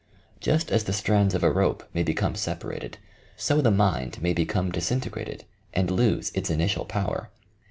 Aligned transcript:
Just 0.39 0.71
as 0.71 0.85
the 0.85 0.93
strands 0.93 1.35
of 1.35 1.43
a 1.43 1.51
rope 1.51 1.83
may 1.93 2.01
become 2.01 2.33
separated, 2.33 2.97
so 3.37 3.61
the 3.61 3.69
mind 3.69 4.19
may 4.19 4.33
become 4.33 4.71
disintegrated 4.71 5.43
and 5.75 5.91
lose 5.91 6.31
its 6.33 6.49
initial 6.49 6.85
power. 6.85 7.29